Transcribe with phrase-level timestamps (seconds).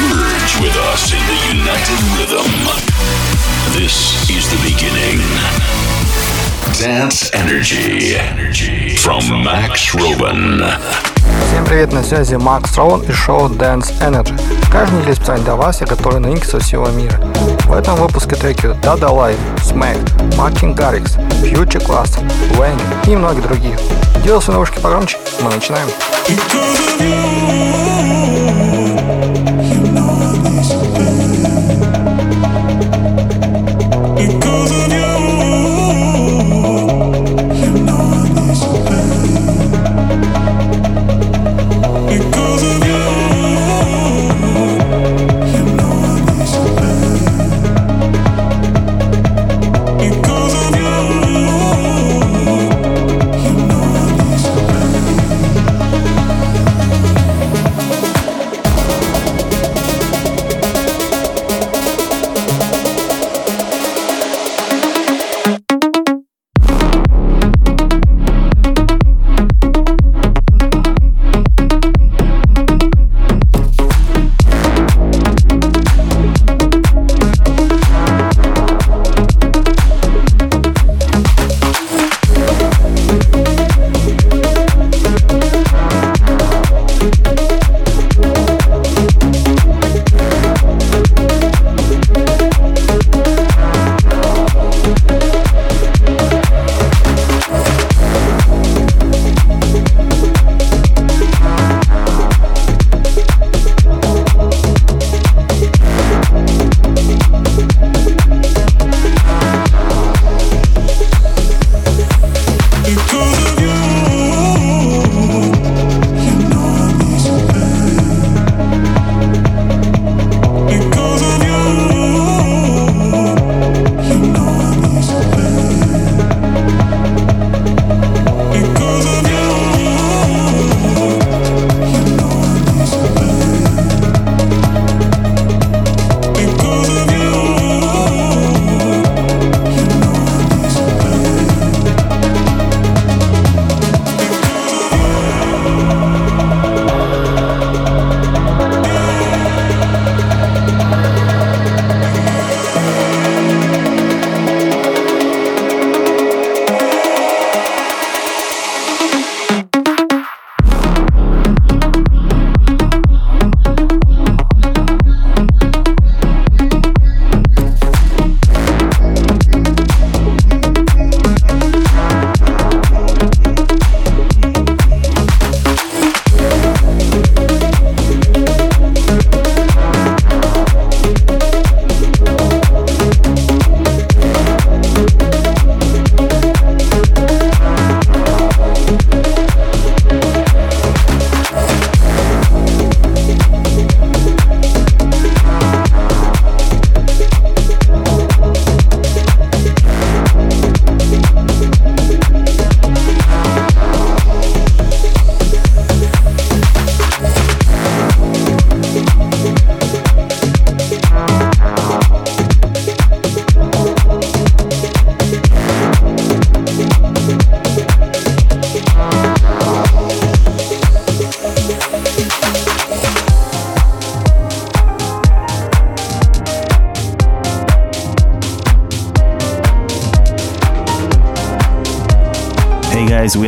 [0.00, 2.48] Merge with us in the united rhythm.
[3.76, 5.20] This is the beginning.
[6.80, 8.16] Dance Energy.
[8.16, 8.96] Energy.
[8.96, 10.64] From Max Robin.
[11.48, 14.34] Всем привет, на связи Макс Роун и шоу Dance Energy.
[14.70, 17.20] Каждый неделю специально для вас я готовлю новинки со всего мира.
[17.66, 22.18] В этом выпуске треки Dada Live, Smack, Мартин Гаррикс, Future Class,
[22.56, 23.78] Wayne и многие другие.
[24.24, 25.88] Делал свои наушники погромче, мы начинаем.
[26.28, 27.41] Because of you,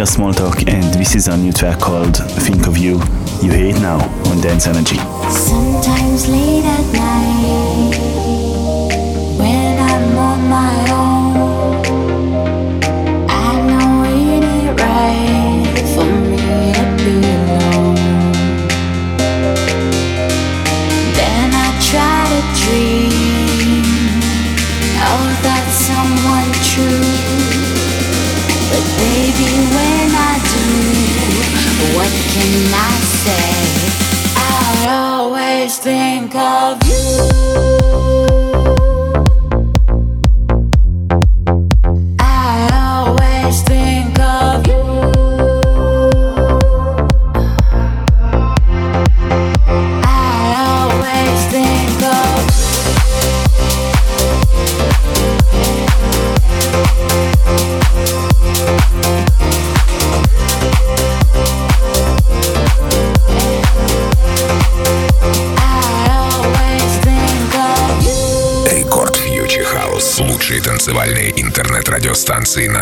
[0.05, 3.01] we are and this is our new track called Think of You.
[3.43, 3.97] You hear it now
[4.29, 4.97] on Dance Energy.
[5.31, 8.14] Sometimes late at night,
[36.35, 36.84] think of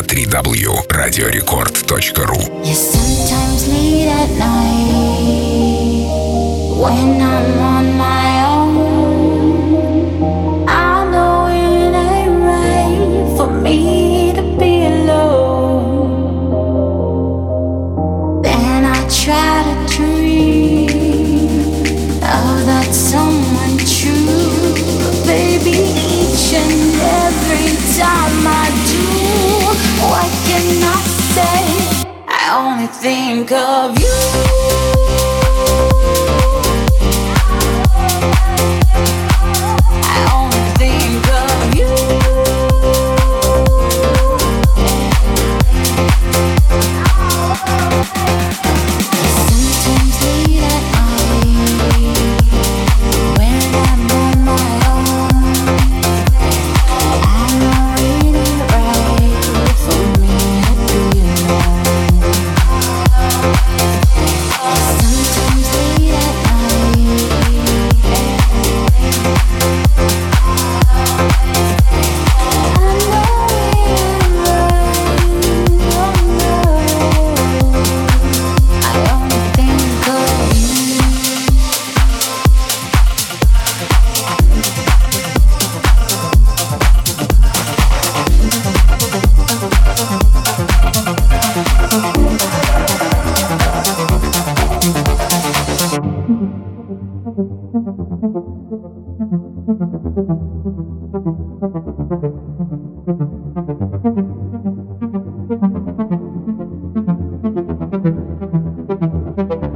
[0.03, 6.09] 3w radiorecord.ru You sometimes late at night
[6.81, 8.32] When I'm on my
[33.03, 34.62] think of you.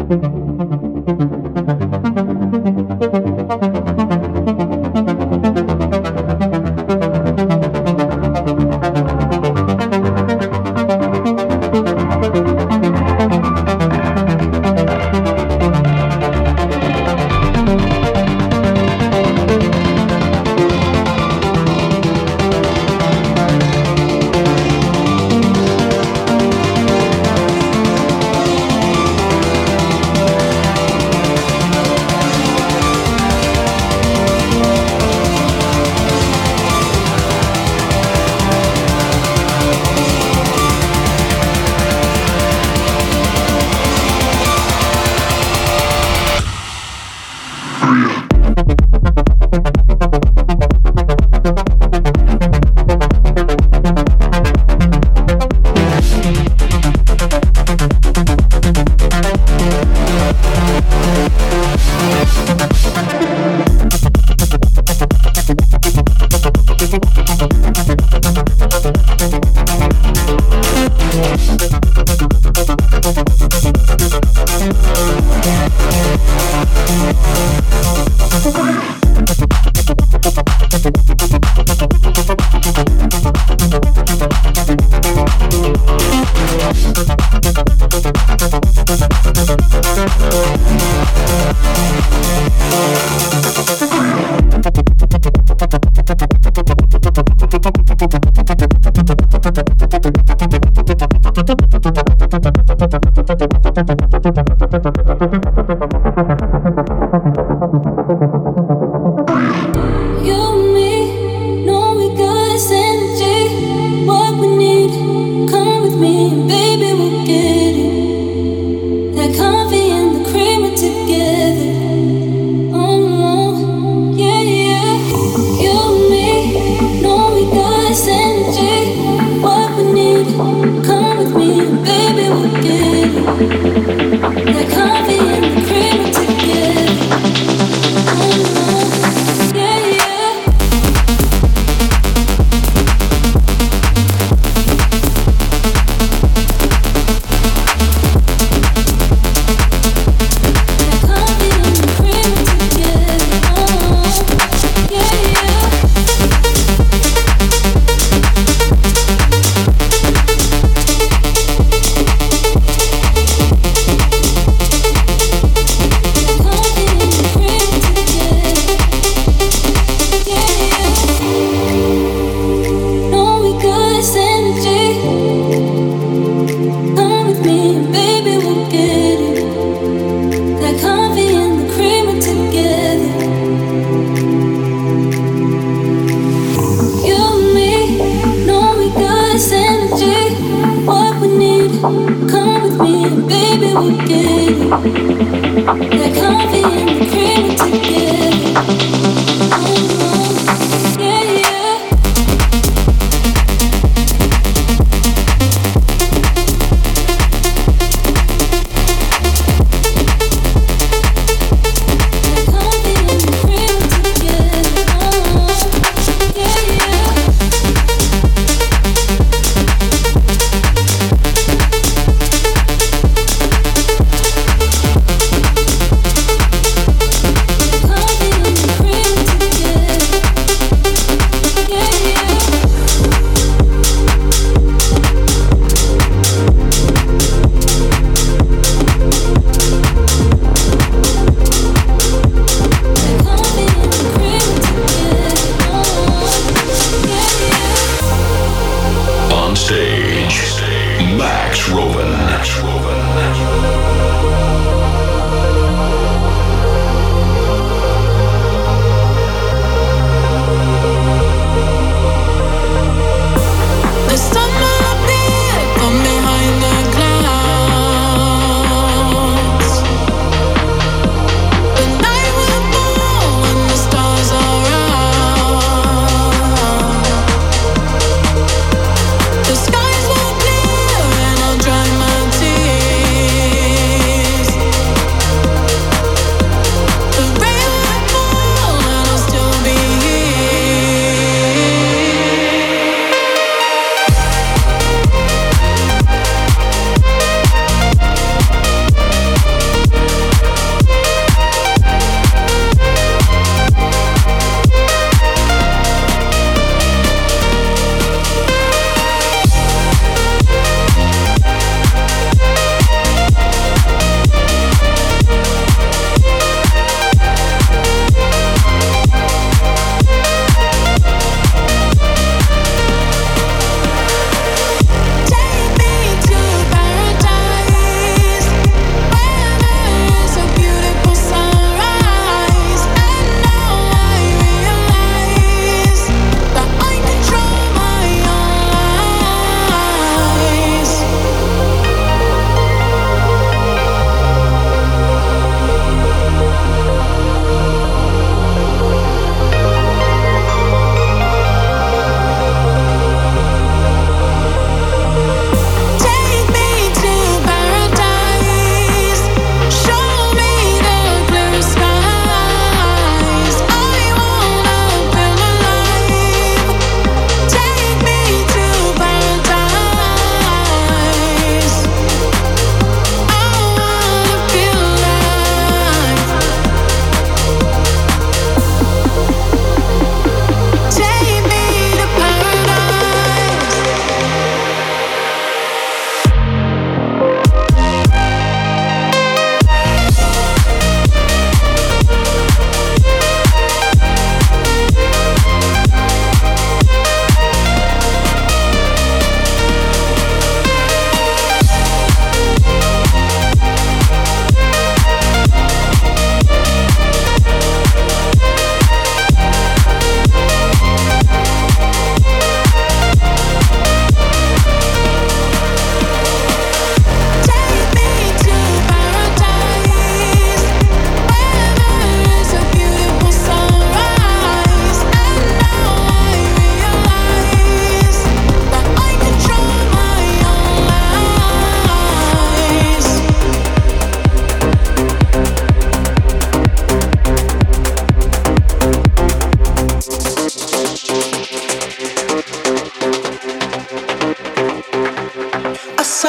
[0.08, 0.45] Like coffee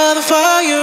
[0.07, 0.76] another fire.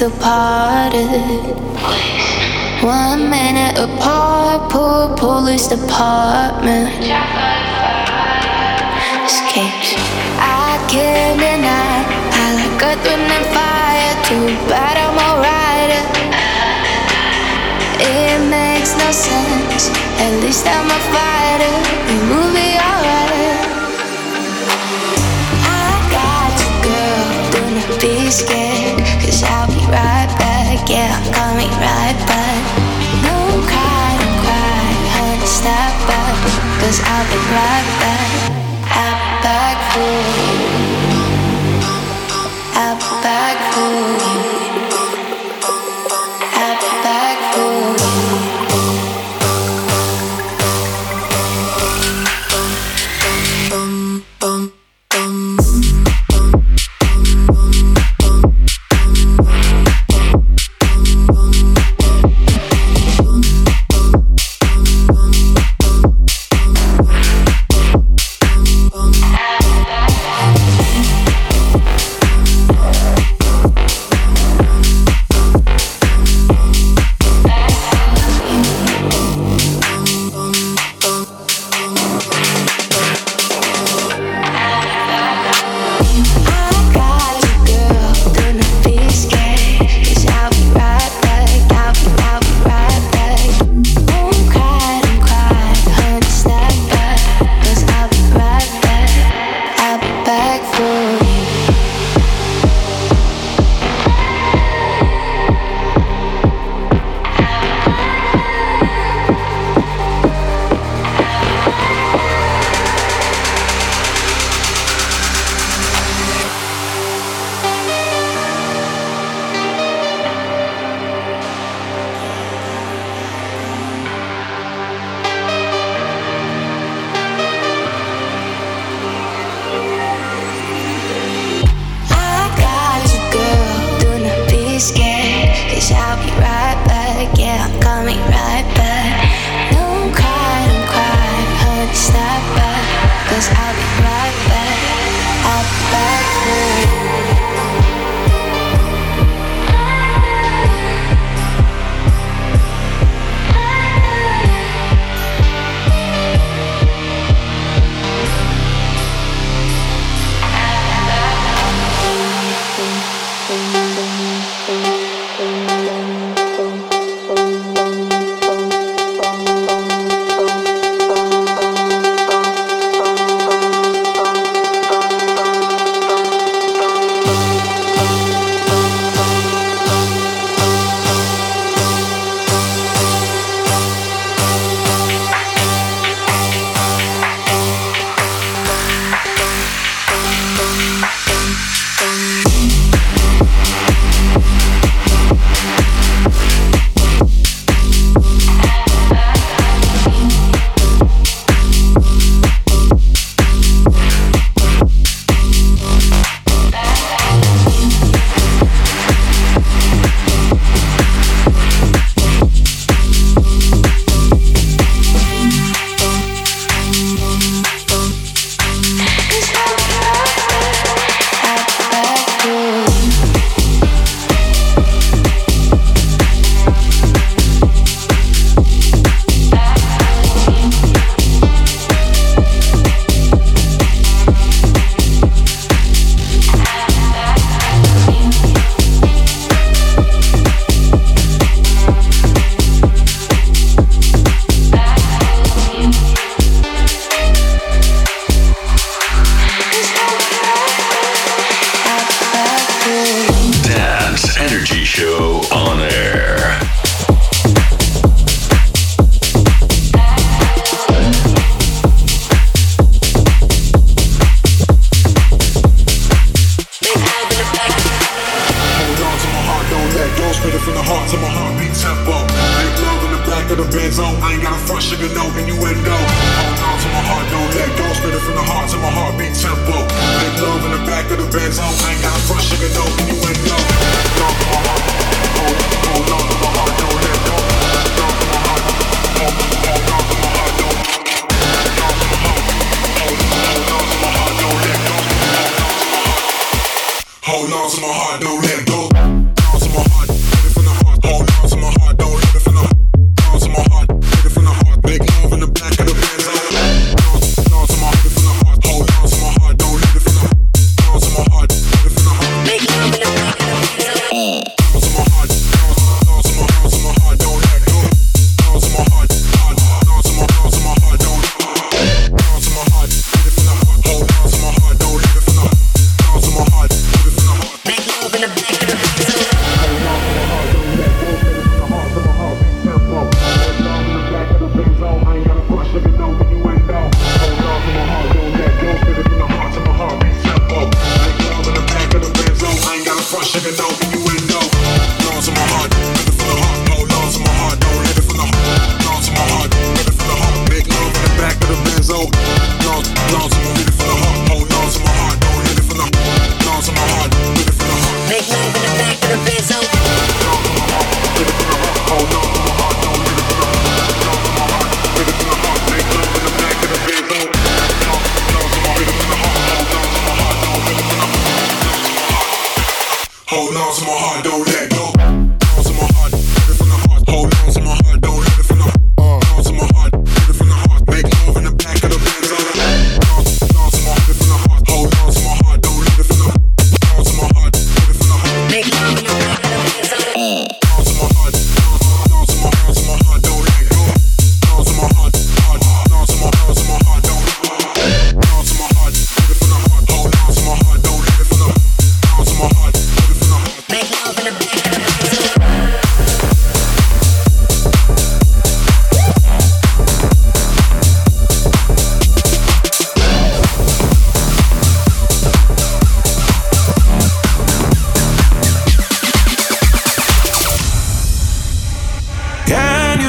[0.00, 1.04] departed.
[2.80, 6.88] One minute apart, poor police department.
[9.28, 9.92] Escapes.
[10.40, 11.96] I can't deny,
[12.32, 14.14] I like earth, wind, and fire.
[14.24, 15.92] Too bad I'm alright.
[18.00, 19.92] It makes no sense.
[20.16, 21.76] At least I'm a fighter.
[22.08, 23.68] The movie alright.
[25.68, 27.28] I got you, girl.
[27.52, 28.59] Do not be scared.
[36.90, 38.50] Cause I'll be right back,
[38.90, 39.78] I'm back.
[39.94, 40.39] for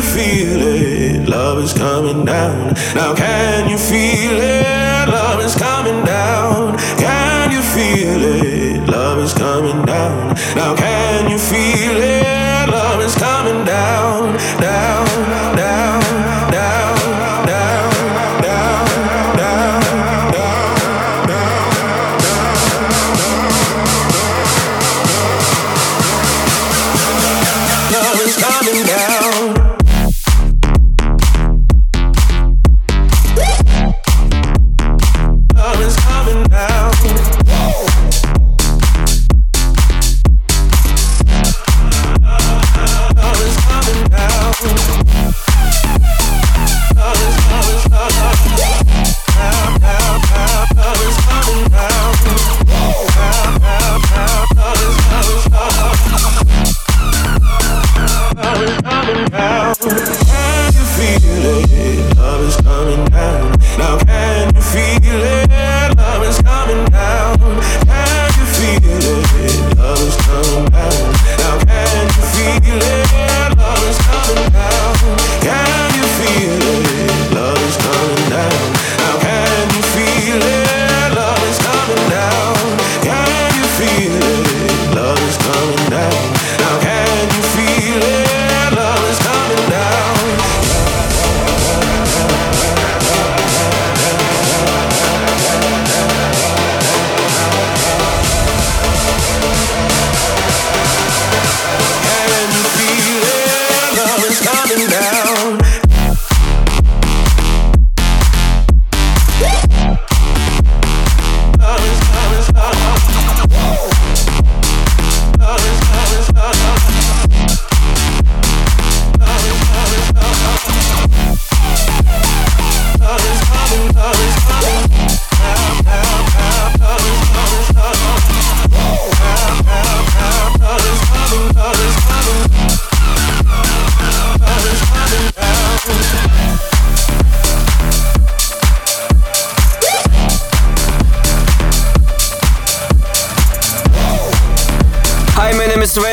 [0.02, 1.30] you feel it?
[1.30, 2.74] Love is coming down.
[2.96, 5.08] Now can you feel it?
[5.08, 6.78] Love is coming down.
[6.98, 8.90] Can you feel it?
[8.90, 10.36] Love is coming down.
[10.56, 12.21] Now can you feel it?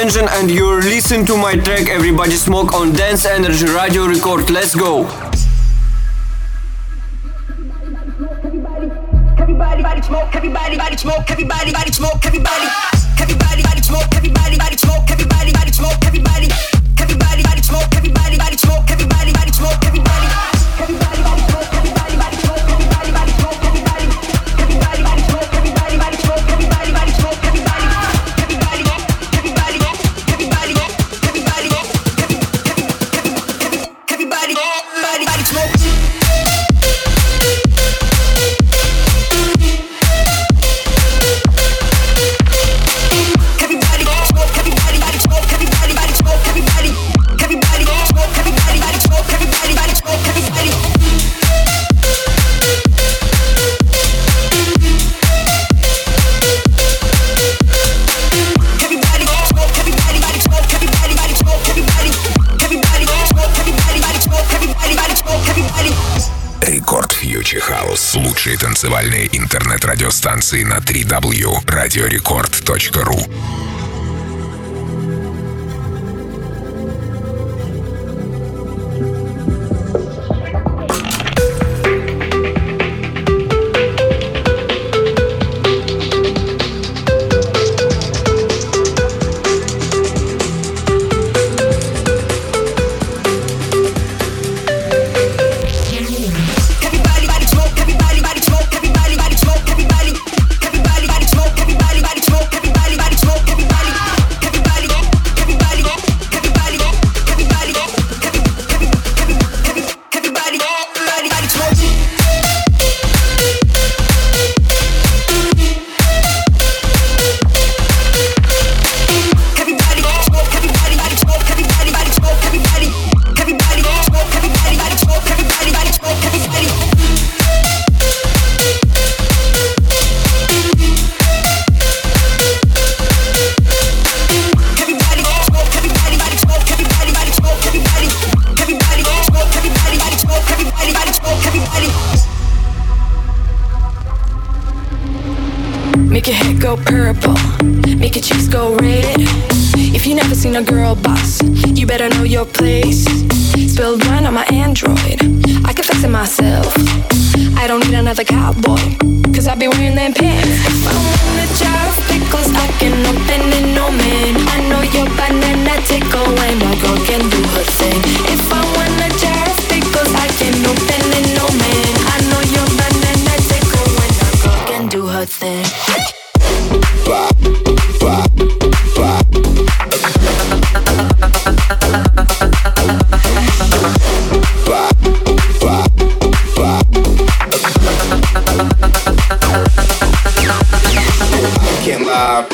[0.08, 4.48] Attention and you're listening to my track Everybody Smoke on Dance Energy Radio Record.
[4.48, 5.04] Let's go.
[8.42, 8.88] Everybody,
[9.36, 12.57] everybody, everybody smoke, everybody, everybody smoke, everybody, everybody smoke, everybody.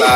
[0.05, 0.13] Hey,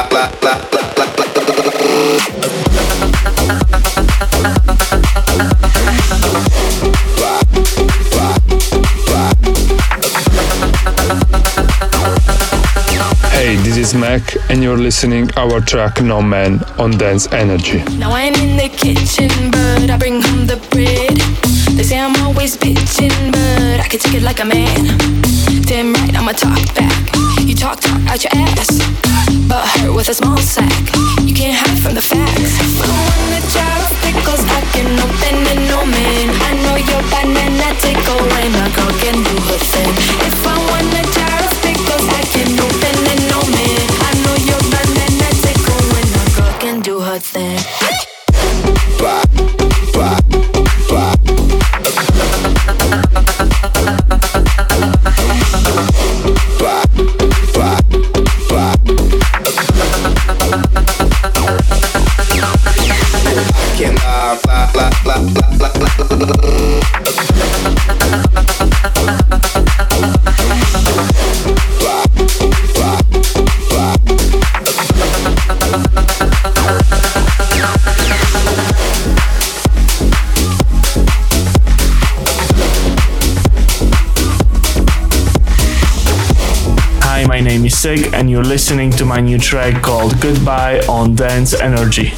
[13.57, 17.83] this is Mac and you're listening our track No Man on Dance Energy.
[17.97, 20.98] Now I'm in the kitchen, but I bring home the bread
[22.39, 24.97] always bitching, but I can take it like a man.
[25.67, 26.95] Damn right, I'ma talk back.
[27.43, 28.79] You talk, talk out your ass,
[29.51, 30.71] but hurt with a small sack.
[31.27, 32.55] You can't hide from the facts.
[32.79, 36.27] But when the jar of pickles, I can open and no man.
[36.47, 39.95] I know your banana tickle when a girl can do her thing.
[40.31, 40.68] If I
[87.89, 92.13] Music, and you're listening to my new track called Goodbye on Dance Energy.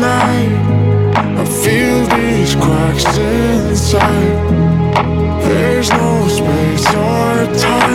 [0.00, 0.54] night.
[1.40, 4.38] I feel these cracks inside.
[5.42, 7.87] There's no space or time.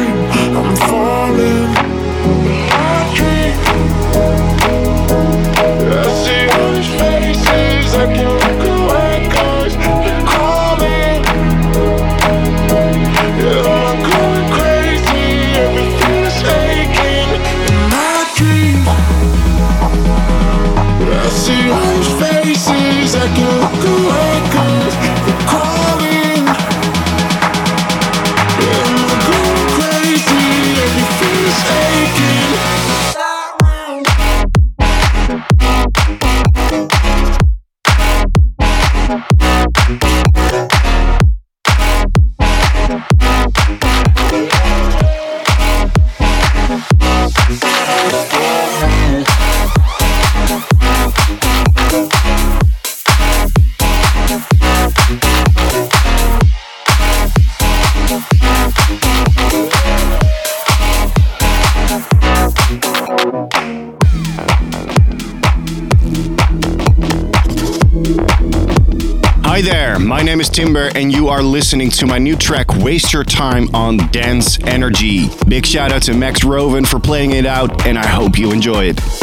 [70.54, 75.28] Timber, and you are listening to my new track, Waste Your Time on Dance Energy.
[75.48, 78.86] Big shout out to Max Roven for playing it out, and I hope you enjoy
[78.86, 79.23] it.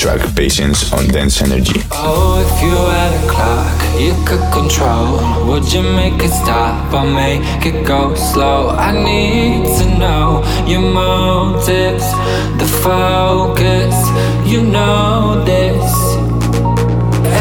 [0.00, 1.78] Track Patience on Dance Energy.
[1.92, 7.04] Oh, if you had a clock you could control, would you make it stop or
[7.04, 8.70] make it go slow?
[8.70, 12.08] I need to know your motives,
[12.56, 13.94] the focus,
[14.50, 15.92] you know this.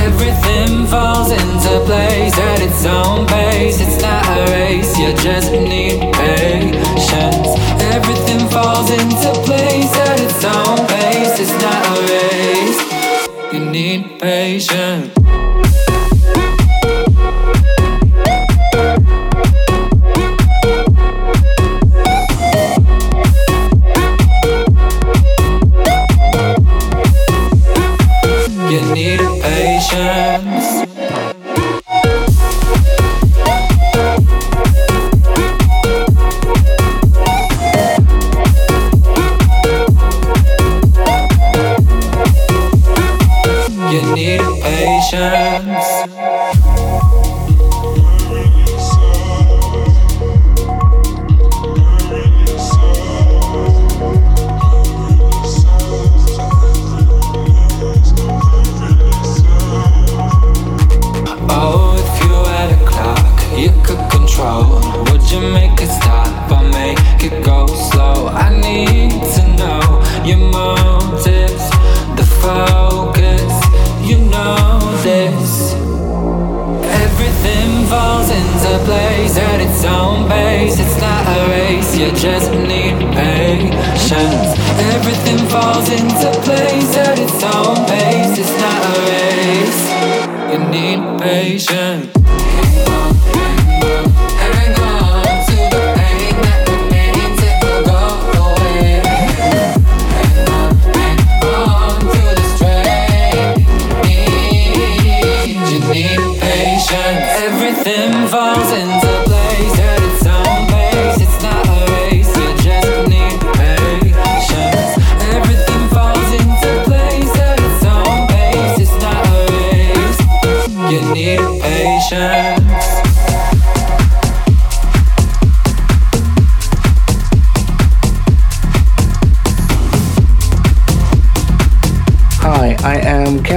[0.04, 3.80] Everything falls into place at its own pace.
[3.80, 7.56] It's not a race, you just need patience.
[7.96, 10.79] Everything falls into place at its own
[13.72, 15.19] need patience.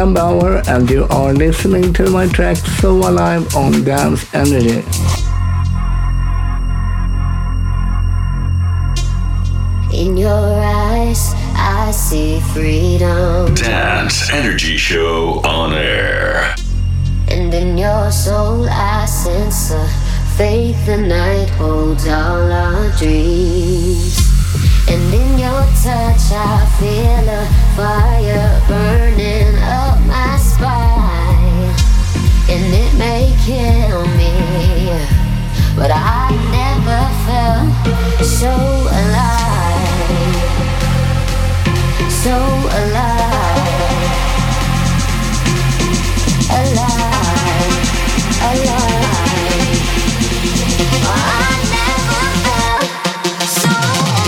[0.03, 4.83] Am Cam Bauer, and you are listening to my track So Alive on Dance Energy.
[9.93, 13.55] In your eyes, I see freedom.
[13.55, 16.55] Dance Energy Show on air.
[17.29, 19.87] And in your soul, I sense a
[20.37, 24.19] faith the night holds all our dreams.
[24.89, 27.47] And in your touch, I feel a
[27.77, 29.92] fire burning up my spine.
[32.55, 34.31] And it may kill me,
[35.75, 37.73] but I never felt
[38.23, 38.53] so
[39.01, 40.03] alive.
[42.11, 42.37] So
[42.81, 43.73] alive.
[46.61, 47.77] Alive.
[48.51, 49.33] Alive.
[51.09, 54.22] I never felt so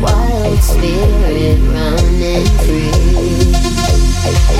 [0.00, 4.57] wild spirit running free.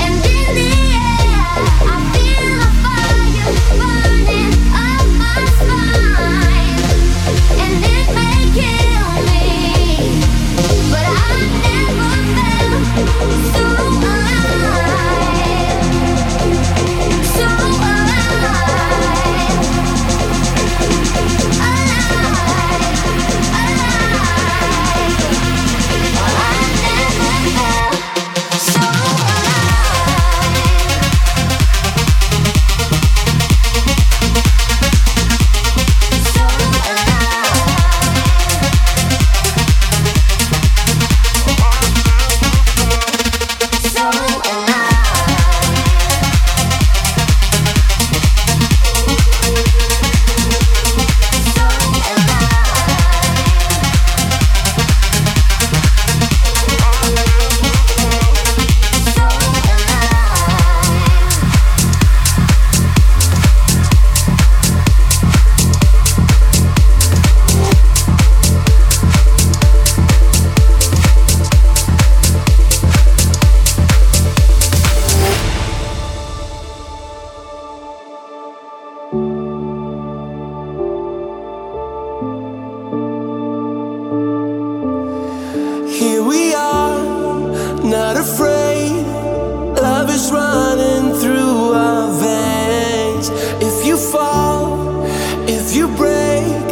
[95.71, 96.65] If you break,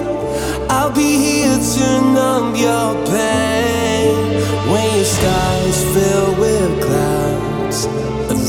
[0.71, 4.41] I'll be here to numb your pain.
[4.71, 7.87] When your sky's fill with clouds,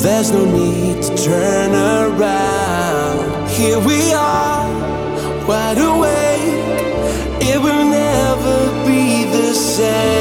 [0.02, 3.50] there's no need to turn around.
[3.50, 4.66] Here we are,
[5.46, 7.42] wide awake.
[7.42, 10.17] It will never be the same.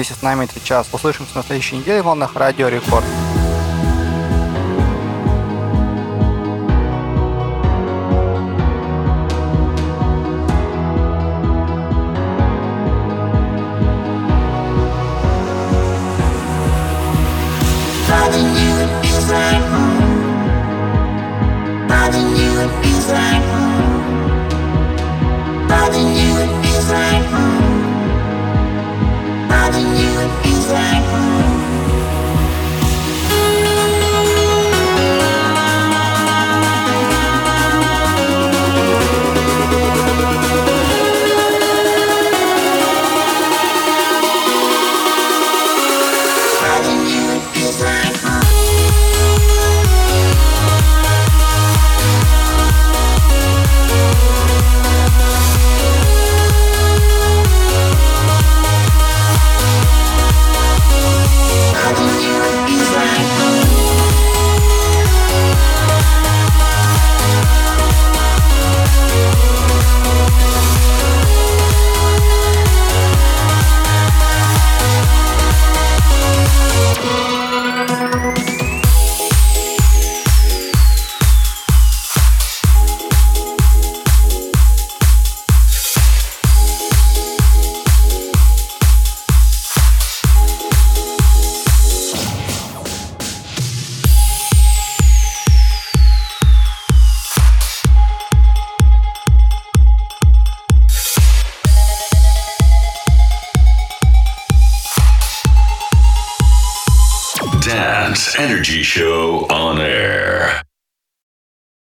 [0.00, 0.88] вместе с нами этот час.
[0.92, 3.04] Услышимся на следующей неделе в волнах Радио Рекорд.